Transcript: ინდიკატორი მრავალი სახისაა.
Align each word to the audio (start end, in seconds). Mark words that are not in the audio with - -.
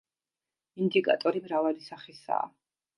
ინდიკატორი 0.85 1.45
მრავალი 1.47 1.89
სახისაა. 1.93 2.53